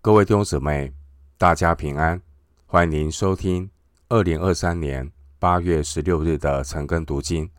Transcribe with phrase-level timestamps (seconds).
[0.00, 0.94] 各位弟兄姊妹，
[1.36, 2.22] 大家平安！
[2.66, 3.68] 欢迎您收听
[4.08, 7.50] 二零二三年八月十六日的晨更读经。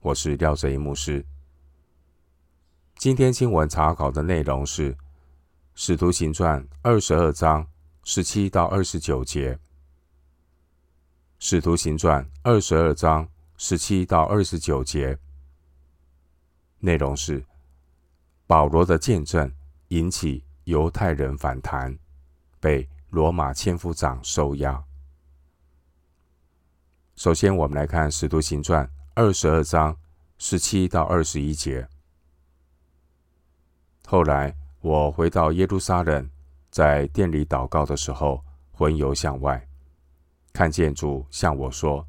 [0.00, 1.24] 我是廖哲一牧师。
[2.96, 4.94] 今天经文查考的内容是
[5.76, 7.64] 《使徒行传》二十二章
[8.02, 9.54] 十七到二十九节，
[11.38, 15.16] 《使徒行传》二十二章十七到二十九节
[16.80, 17.44] 内容是
[18.44, 19.52] 保罗的见证
[19.88, 21.96] 引起犹太人反弹，
[22.58, 24.82] 被罗马千夫长收押。
[27.14, 28.84] 首先，我们来看《使徒行传》
[29.14, 29.96] 二十二章
[30.38, 31.88] 十七到二十一节。
[34.08, 36.28] 后来，我回到耶路撒冷，
[36.68, 39.68] 在店里祷告的时候，魂游向外，
[40.52, 42.04] 看见主向我说：“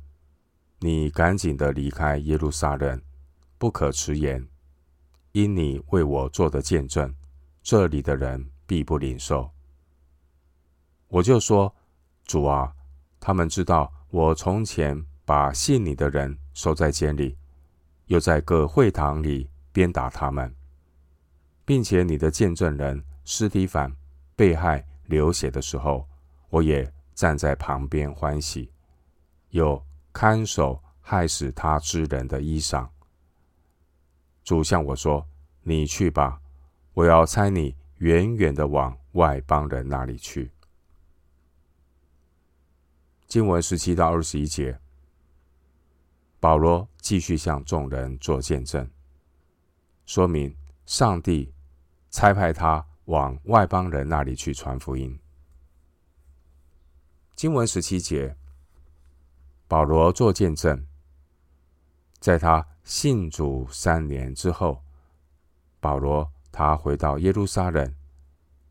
[0.82, 3.00] 你赶紧的离开耶路撒冷，
[3.60, 4.48] 不可迟延，
[5.34, 7.14] 因你为我做的见证。”
[7.68, 9.52] 这里的人必不领受。
[11.10, 11.76] 我就说
[12.24, 12.74] ：“主啊，
[13.20, 17.38] 他们知道我从前把信你的人收在监里，
[18.06, 20.56] 又在各会堂里鞭打他们，
[21.66, 23.94] 并且你的见证人司提反
[24.34, 26.08] 被害流血的时候，
[26.48, 28.72] 我也站在旁边欢喜，
[29.50, 32.88] 又看守害死他之人的衣裳。”
[34.46, 35.28] 主向我说
[35.64, 36.40] ：“你去吧。”
[36.98, 40.52] 我要差你远远的往外邦人那里去。
[43.28, 44.80] 经文十七到二十一节，
[46.40, 48.90] 保罗继续向众人做见证，
[50.08, 51.54] 说明上帝
[52.10, 55.20] 差派他往外邦人那里去传福音。
[57.36, 58.36] 经文十七节，
[59.68, 60.84] 保罗做见证，
[62.20, 64.82] 在他信主三年之后，
[65.80, 66.32] 保罗。
[66.52, 67.94] 他回到耶路撒冷，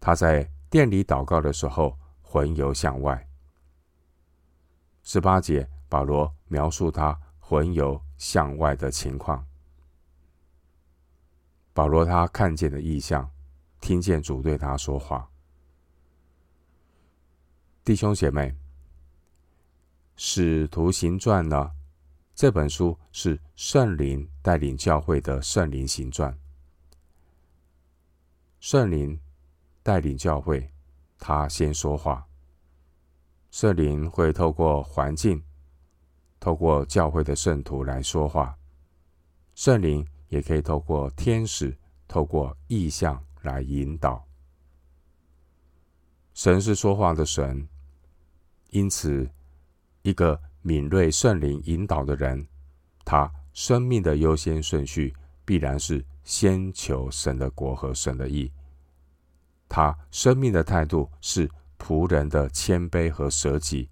[0.00, 3.28] 他在殿里祷告的时候，魂游向外。
[5.02, 9.46] 十八节，保罗描述他魂游向外的情况。
[11.72, 13.30] 保罗他看见的异象，
[13.80, 15.30] 听见主对他说话。
[17.84, 18.50] 弟兄姐妹，
[20.16, 21.70] 《使徒行传》呢？
[22.34, 26.36] 这本书是圣灵带领教会的圣灵行传。
[28.68, 29.16] 圣灵
[29.84, 30.68] 带领教会，
[31.20, 32.26] 他先说话。
[33.52, 35.40] 圣灵会透过环境，
[36.40, 38.58] 透过教会的圣徒来说话。
[39.54, 41.78] 圣灵也可以透过天使，
[42.08, 44.26] 透过意象来引导。
[46.34, 47.68] 神是说话的神，
[48.70, 49.30] 因此，
[50.02, 52.44] 一个敏锐圣灵引导的人，
[53.04, 58.50] 他生命的优先顺序必然是先求神的国和神的义。
[59.68, 63.90] 他生命的态度是仆人的谦卑和舍己，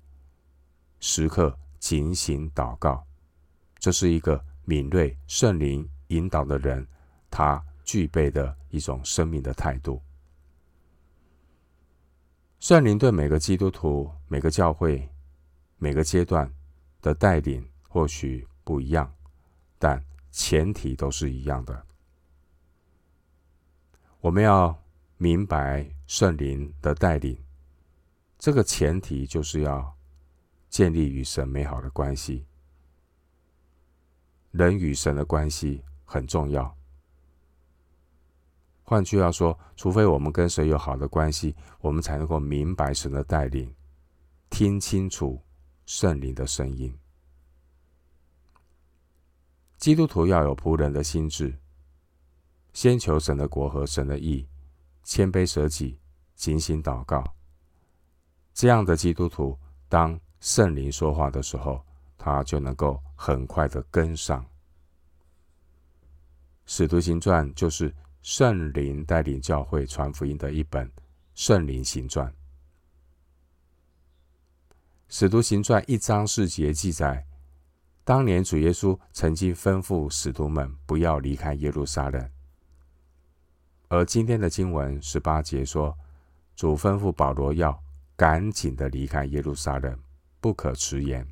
[1.01, 3.05] 时刻警醒祷告。
[3.79, 6.87] 这是一个敏锐圣灵引导的人，
[7.29, 10.01] 他具备的一种生命的态度。
[12.61, 15.07] 圣灵对每个基督徒、每个教会、
[15.77, 16.51] 每个阶段
[17.03, 19.13] 的带领或许不一样，
[19.79, 21.84] 但前提都是一样的。
[24.21, 24.75] 我们要。
[25.17, 27.39] 明白圣灵的带领，
[28.39, 29.97] 这个前提就是要
[30.69, 32.45] 建立与神美好的关系。
[34.51, 36.77] 人与神的关系很重要。
[38.83, 43.75] 换句话说，除非我们跟神有好的关系，我们才能够明白神的带领，
[44.51, 45.41] 听清楚
[45.87, 46.95] 圣灵的声音。
[49.79, 51.57] 基督徒要有仆人的心志，
[52.73, 54.47] 先求神的国和神的义。
[55.04, 56.00] 谦卑舍己，
[56.34, 57.22] 警醒祷告，
[58.54, 59.56] 这样的基督徒，
[59.88, 61.84] 当圣灵说话的时候，
[62.16, 64.44] 他就能够很快的跟上。
[66.66, 70.91] 使徒行传就是圣灵带领教会传福音的一本
[71.34, 72.33] 圣灵行传。
[75.09, 77.27] 使徒行传一章四节记载，
[78.03, 82.30] 当年主耶稣曾经吩咐使徒们不要离开耶路撒冷。
[83.95, 85.97] 而今天的经文十八节说，
[86.57, 87.81] 主吩咐保罗要
[88.17, 89.97] 赶紧的离开耶路撒冷，
[90.41, 91.25] 不可迟延。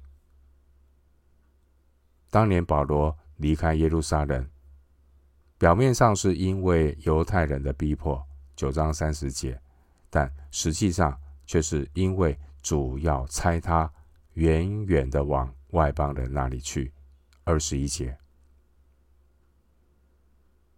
[2.31, 4.49] 当年保罗离开耶路撒冷，
[5.59, 8.25] 表面上是因为犹太人的逼迫，
[8.55, 9.61] 九章三十节，
[10.09, 13.93] 但实际上却是因为主要差他
[14.35, 16.93] 远远的往外邦人那里去，
[17.43, 18.17] 二十一节。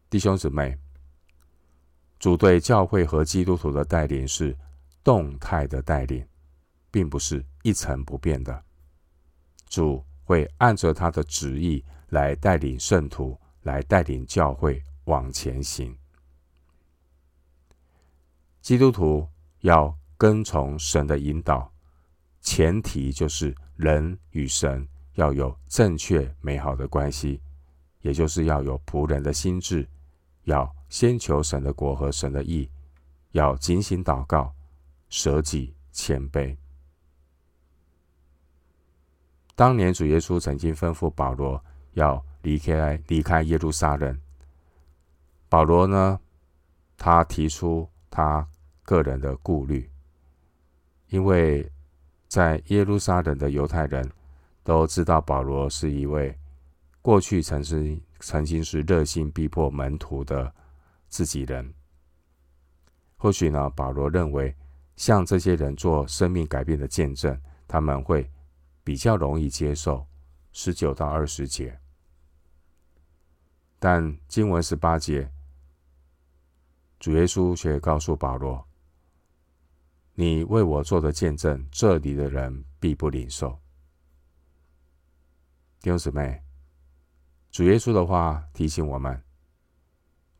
[0.08, 0.78] 弟兄姊妹。
[2.24, 4.56] 主对教会和基督徒的带领是
[5.02, 6.26] 动态的带领，
[6.90, 8.64] 并不是一成不变的。
[9.66, 15.94] 主会按着他的旨意来带领圣徒，来带领教会往前行。
[18.62, 19.28] 基督徒
[19.60, 21.70] 要跟从神的引导，
[22.40, 27.42] 前提就是人与神要有正确美好的关系，
[28.00, 29.86] 也就是要有仆人的心志，
[30.44, 32.70] 要先求神的国和神的义，
[33.32, 34.54] 要警醒祷告，
[35.08, 36.56] 舍己谦卑。
[39.56, 41.60] 当年主耶稣曾经吩咐保罗
[41.94, 44.16] 要离开离开耶路撒冷，
[45.48, 46.20] 保罗呢，
[46.96, 48.46] 他提出他
[48.84, 49.90] 个人的顾虑，
[51.08, 51.68] 因为
[52.28, 54.08] 在耶路撒冷的犹太人
[54.62, 56.38] 都知道保罗是一位
[57.02, 60.54] 过去曾是曾经是热心逼迫门徒的
[61.14, 61.72] 自己人。
[63.16, 64.56] 或许呢，保罗认为
[64.96, 68.28] 向这些人做生命改变的见证，他们会。
[68.86, 70.06] 比较容易接受
[70.52, 71.80] 十九到二十节，
[73.78, 75.32] 但经文十八节，
[77.00, 78.62] 主耶稣却告诉保罗
[80.12, 83.58] ：“你为我做的见证，这里的人必不领受。”
[85.80, 86.42] 弟兄姊妹，
[87.50, 89.18] 主耶稣的话提醒我们：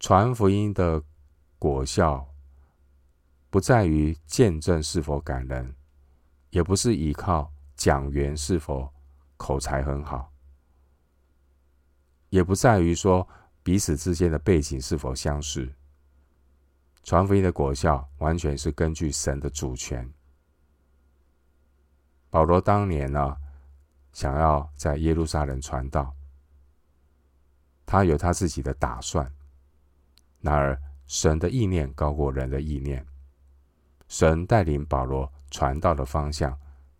[0.06, 1.02] 传福音的
[1.58, 2.28] 果效，
[3.48, 5.74] 不在于见证是否感人，
[6.50, 7.50] 也不是依靠。
[7.74, 8.92] 讲员是否
[9.38, 10.30] 口才很好，
[12.28, 13.26] 也不在于说
[13.62, 15.72] 彼此之间的背景是否相似。
[17.02, 20.06] 传福音的果效完全是根据神的主权。
[22.28, 23.38] 保罗当年呢，
[24.12, 26.14] 想要在耶路撒冷传道，
[27.86, 29.32] 他有他自己的打算。
[30.44, 33.04] 然而，神的意念高过人的意念，
[34.06, 36.56] 神带领保罗传道的方向。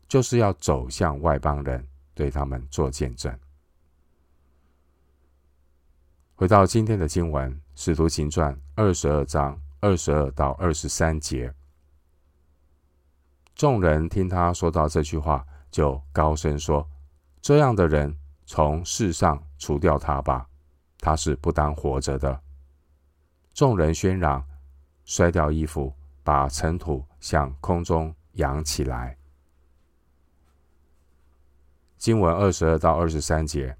[0.06, 3.36] 就是要走向外邦人，对他们做见证。
[6.36, 11.52] 回到今天的经文，《使徒行传》二十二章二十二到二十三节，
[13.56, 16.88] 众人听他说到这句话，就高声说
[17.40, 20.46] ：“这样的人，从世上除掉他吧，
[20.98, 22.40] 他是不当活着的。”
[23.54, 24.44] 众人喧嚷，
[25.04, 29.16] 摔掉衣服，把尘土向空中扬起来。
[31.96, 33.74] 经文二十二到二十三节，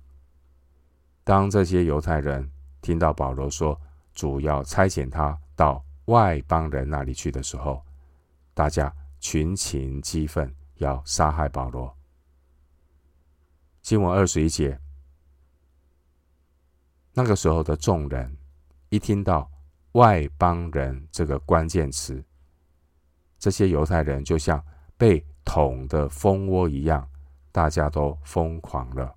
[1.24, 2.48] 当这些犹太人
[2.80, 3.78] 听到保罗说
[4.14, 7.84] 主要差遣他到外邦人那里去的时候，
[8.54, 11.92] 大家群情激愤，要杀害保罗。
[13.82, 14.78] 经文二十一节，
[17.12, 18.38] 那个时候的众人
[18.88, 19.50] 一听到
[19.94, 22.22] 外邦人这个关键词，
[23.38, 24.64] 这些犹太人就像
[24.96, 27.08] 被捅的蜂窝一样。
[27.52, 29.14] 大家都疯狂了。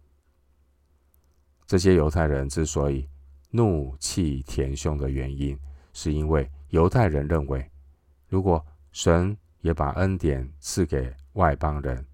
[1.65, 3.09] 这些犹太人之所以
[3.49, 5.57] 怒气填胸的原因，
[5.91, 7.67] 是因为犹太人认为，
[8.27, 12.05] 如果神也把恩典赐给外邦人，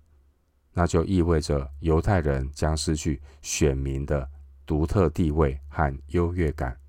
[0.72, 4.26] 那就意味着犹太人将失去选民的
[4.66, 6.80] 独特地位和优越感。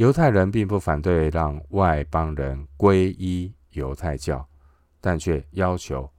[0.00, 4.48] 犹太人并不反对让外邦人皈依犹太教，
[4.98, 6.10] 但却要求。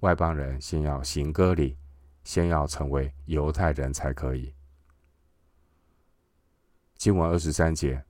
[0.00, 1.74] 外邦人先要行割礼，
[2.22, 4.52] 先要成为犹太人才可以。
[6.98, 8.04] 经文二十三节，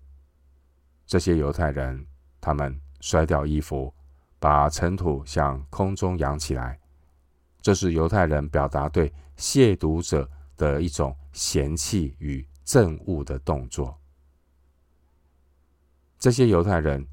[1.06, 2.04] 这些犹太人
[2.40, 3.94] 他们摔掉衣服，
[4.40, 6.76] 把尘土向空中扬起来，
[7.62, 13.96] 这是犹太人表达对亵渎者的一种嫌弃与憎恶的动作。
[16.24, 17.06] 这些犹太人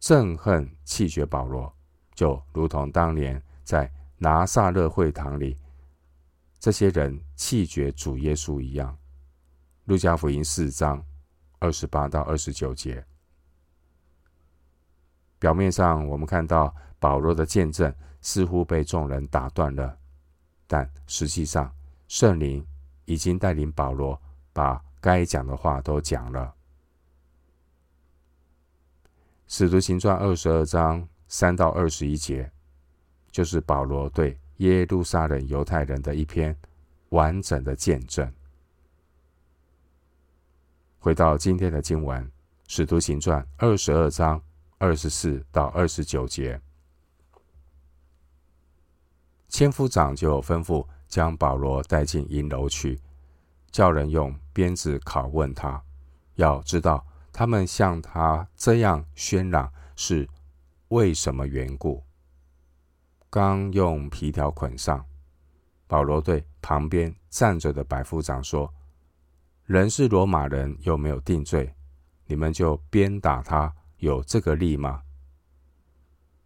[0.00, 1.72] 憎恨弃绝保罗，
[2.16, 3.88] 就如同当年在。
[4.18, 5.56] 拿撒勒会堂里，
[6.58, 8.96] 这些人气绝主耶稣一样。
[9.84, 11.04] 路加福音四章
[11.58, 13.06] 二十八到二十九节，
[15.38, 19.96] 表面上我们看到保罗的见证似乎被众人打断了，
[20.66, 21.70] 但实际上
[22.08, 22.66] 圣灵
[23.04, 24.20] 已经带领保罗
[24.52, 26.55] 把该讲的话都讲了。
[29.46, 32.50] 使徒行传二十二章三到二十一节。
[33.30, 36.56] 就是保罗对耶路撒冷犹太人的一篇
[37.10, 38.32] 完整的见证。
[40.98, 42.24] 回到今天的经文，
[42.66, 44.42] 《使徒行传》二十二章
[44.78, 46.58] 二十四到二十九节，
[49.50, 52.98] 千夫长就吩咐将保罗带进营楼去，
[53.70, 55.84] 叫人用鞭子拷问他，
[56.36, 57.06] 要知道
[57.38, 60.26] 他们向他这样宣嚷是
[60.88, 62.02] 为什么缘故。
[63.28, 65.04] 刚用皮条捆上，
[65.86, 68.72] 保罗对旁边站着的百夫长说
[69.68, 71.74] ：“人是罗马人，又没有定罪，
[72.24, 75.02] 你们就鞭打他，有这个力吗？”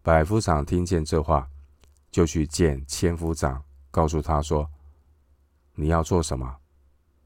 [0.03, 1.49] 百夫长听见这话，
[2.11, 4.69] 就去见千夫长，告诉他说
[5.77, 6.57] ：“你要做什么？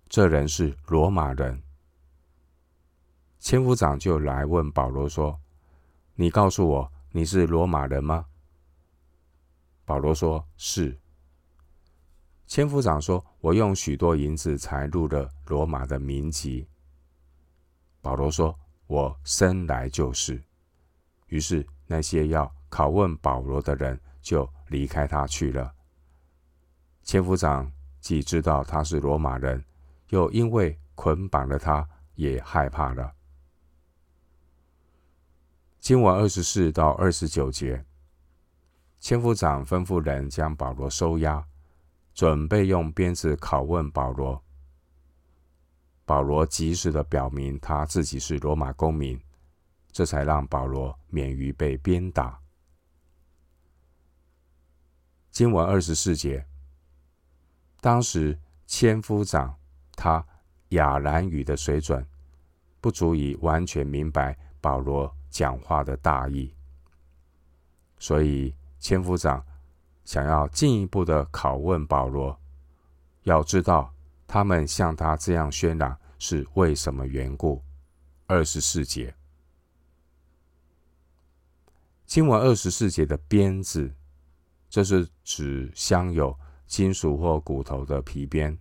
[0.06, 1.58] 这人是罗马人。”
[3.44, 5.38] 千夫长就来问保罗说
[6.16, 8.24] ：“你告诉我，你是罗马人吗？”
[9.84, 10.98] 保罗说：“是。”
[12.48, 16.66] 千夫长说：“我用许多银子才入了罗马的民籍。”
[18.00, 18.58] 保罗说
[18.88, 20.42] ：“我生来就是。”
[21.28, 25.70] 于是那些要拷问保罗的人就离开他去了。
[27.02, 27.70] 千夫长
[28.00, 29.62] 既知道他是罗马人，
[30.08, 33.12] 又因为捆绑了他，也害怕了。
[35.84, 37.84] 经文二十四到二十九节，
[39.00, 41.46] 千夫长吩咐人将保罗收押，
[42.14, 44.42] 准备用鞭子拷问保罗。
[46.06, 49.20] 保罗及时的表明他自己是罗马公民，
[49.92, 52.40] 这才让保罗免于被鞭打。
[55.30, 56.46] 经文二十四节，
[57.82, 59.54] 当时千夫长
[59.94, 60.26] 他
[60.70, 62.06] 雅兰语的水准
[62.80, 66.54] 不足以完全明白保罗讲话的大意，
[67.98, 69.44] 所以千夫长
[70.04, 72.38] 想要进一步的拷问保罗，
[73.24, 73.92] 要知道
[74.28, 77.60] 他们向他这样宣嚷是为什么缘故。
[78.28, 79.12] 二十四节，
[82.06, 83.92] 经文二十四节的鞭子。
[84.70, 86.36] 这是指镶有
[86.66, 88.56] 金属或骨头的皮鞭。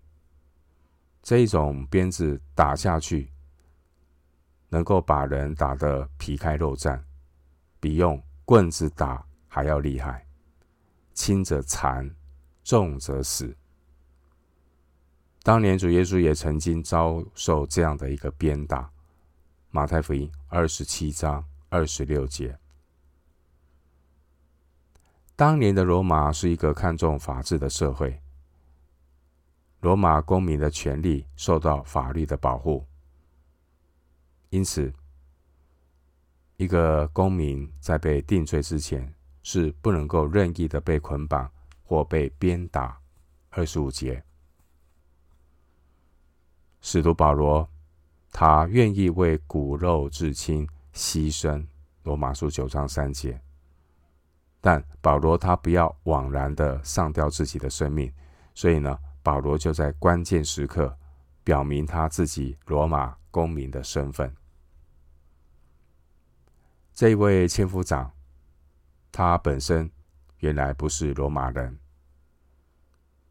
[1.22, 3.32] 这一种鞭子打下去，
[4.74, 7.00] 能够把人打得皮开肉绽，
[7.80, 10.25] 比用棍子打还要厉害。
[11.13, 12.10] 轻则残，
[12.63, 13.56] 重则死。
[15.44, 18.89] 当年主耶稣也曾经遭受这样的一个鞭打。
[19.70, 22.58] 马太福音二十七章二十六节。
[25.36, 28.20] 当年的罗马是一个看重法治的社会，
[29.82, 32.88] 罗马公民的权利受到法律的保护，
[34.54, 34.94] 因此，
[36.58, 43.02] 一个公民在被定罪之前是不能够任意的被捆绑或被鞭打。
[43.50, 44.24] 二十五节，
[46.82, 47.68] 使徒保罗
[48.32, 51.66] 他愿意为骨肉至亲牺牲。
[52.04, 53.42] 罗马书九章三节。
[54.62, 58.14] 但保罗他不要枉然的上吊自己的生命，
[58.54, 60.96] 所以呢，保罗就在关键时刻
[61.44, 64.32] 表明他自己罗马公民的身份。
[66.94, 68.12] 这位千夫长，
[69.12, 69.90] 他本身
[70.40, 71.80] 原来不是罗马人。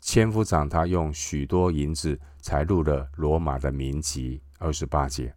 [0.00, 4.42] 千夫长他用许多银子才入了罗马的民籍。
[4.58, 5.34] 二十八节，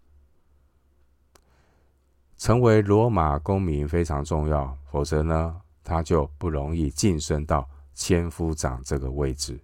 [2.38, 9.60] 成为罗马公民非常重要，否则呢，他就不容易晋升到千夫长这个位置。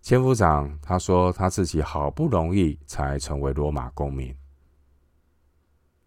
[0.00, 4.32] 千夫长他说他自己好不容易才成为罗马公民，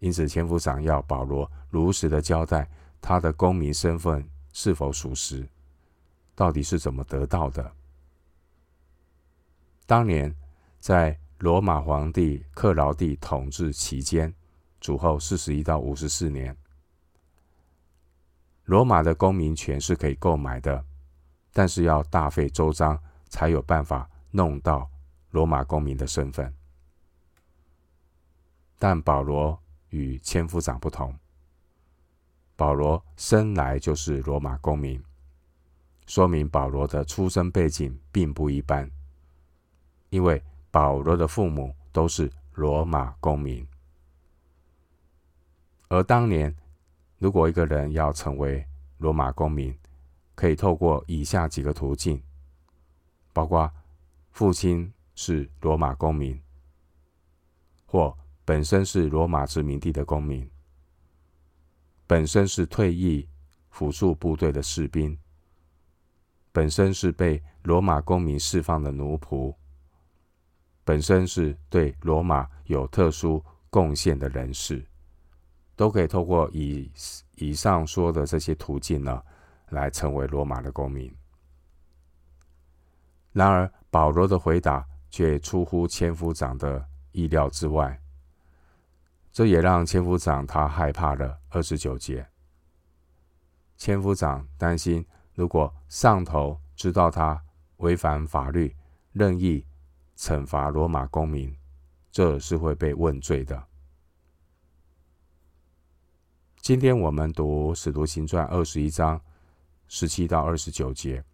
[0.00, 2.68] 因此千夫长要保罗如实的交代
[3.00, 5.48] 他的公民身份是否属实，
[6.34, 7.72] 到底是怎么得到的。
[9.86, 10.34] 当年
[10.78, 14.34] 在罗马皇帝克劳地统治期间，
[14.80, 16.56] 主后四十一到五十四年。
[18.64, 20.84] 罗马的公民权是可以购买的，
[21.52, 24.88] 但是要大费周章才有办法弄到
[25.30, 26.54] 罗马公民的身份。
[28.78, 29.60] 但保罗
[29.90, 31.14] 与千夫长不同，
[32.56, 35.00] 保罗生来就是罗马公民，
[36.06, 38.90] 说明保罗的出生背景并不一般，
[40.08, 43.66] 因为保罗的父母都是罗马公民，
[45.88, 46.54] 而当年。
[47.18, 48.66] 如果一个人要成为
[48.96, 49.76] 罗马公民，
[50.34, 52.22] 可以透过以下几个途径，
[53.34, 53.70] 包括
[54.30, 56.40] 父亲是罗马公民，
[57.84, 58.16] 或
[58.50, 60.50] 本身是罗马殖民地的公民，
[62.04, 63.28] 本身是退役
[63.68, 65.16] 辅助部队的士兵，
[66.50, 69.54] 本身是被罗马公民释放的奴仆，
[70.82, 73.40] 本身是对罗马有特殊
[73.70, 74.84] 贡献的人士。
[75.76, 76.90] 都可以透过以
[77.36, 79.22] 以上说的这些途径呢，
[79.68, 81.08] 来成为罗马的公民。
[83.30, 87.96] 然而，保罗的回答却出乎千夫长的意料之外。
[89.32, 91.38] 这也让千夫长他害怕了。
[91.50, 92.28] 二十九节，
[93.76, 97.42] 千夫长担心，如果上头知道他
[97.78, 98.74] 违反法律，
[99.12, 99.64] 任意
[100.16, 101.56] 惩罚罗马公民，
[102.10, 103.66] 这是会被问罪的。
[106.60, 109.20] 今天我们读《使徒行传》二十一章
[109.88, 111.24] 十七到二十九节，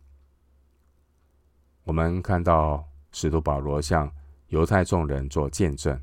[1.85, 4.11] 我们看到使徒保罗向
[4.49, 6.00] 犹太众人做见证，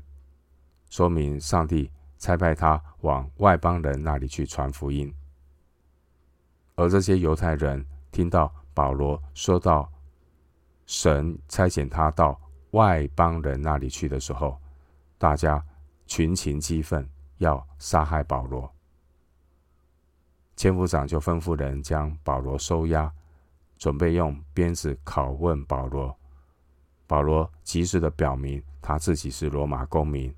[0.90, 5.12] 说明上帝差派他往外邦人那里去传福音，
[6.74, 9.90] 而这些犹太人听到保罗说到
[10.86, 14.58] 神差遣他到外邦人那里去的时候，
[15.18, 15.64] 大家
[16.06, 18.70] 群情激愤，要杀害保罗。
[20.56, 23.12] 千夫长就吩咐人将保罗收押，
[23.76, 26.16] 准备用鞭子拷问保罗。
[27.06, 30.34] 保罗及时的表明他自己是罗马公民，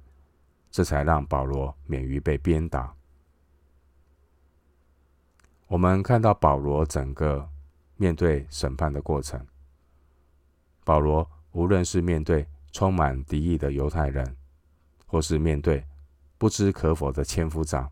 [0.77, 2.95] 这才让保罗免于被鞭打。
[5.69, 7.49] 我们看到保罗整个
[7.97, 9.43] 面对审判的过程，
[10.85, 14.37] 保罗无论是面对充满敌意的犹太人，
[15.07, 15.83] 或是面对
[16.37, 17.91] 不知可否的千夫长。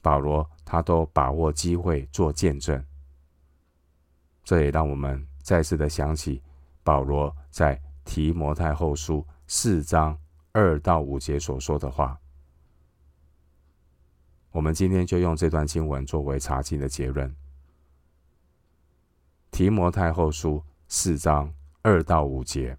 [0.00, 2.84] 保罗他都把握机会做见证，
[4.42, 6.42] 这也让我们再次的想起
[6.82, 10.18] 保罗在提摩太后书四章
[10.52, 12.18] 二到五节所说的话。
[14.50, 17.34] 我们今天就用这段经文作为查经的结论。
[19.50, 22.76] 提摩太后书四章二到五节，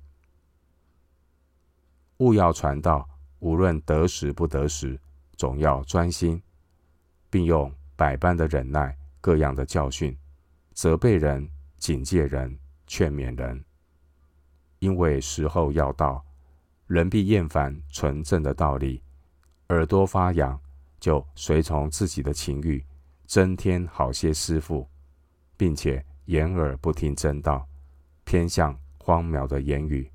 [2.17, 3.07] 务要传道，
[3.39, 4.99] 无论得时不得时，
[5.35, 6.41] 总要专心。
[7.29, 10.15] 并用百般的忍耐，各样的教训，
[10.75, 11.49] 责备人、
[11.79, 13.65] 警戒人、劝勉人。
[14.77, 16.23] 因为时候要到，
[16.93, 19.01] 人必厌烦纯正的道理，
[19.69, 20.61] 耳朵发痒，
[20.99, 22.85] 就随从自己的情欲，
[23.25, 24.87] 增添好些师傅，
[25.57, 27.67] 并且掩耳不听真道，
[28.23, 30.07] 偏向荒谬的言语。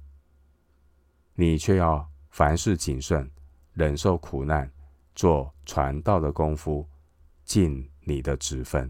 [1.34, 3.28] 你却要凡事谨慎，
[3.72, 4.70] 忍受苦难，
[5.16, 6.88] 做传道的功夫。
[7.44, 8.88] 尽你的职分。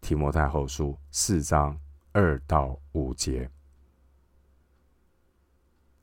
[0.00, 1.78] 提摩太后书四章
[2.10, 3.48] 二到五节。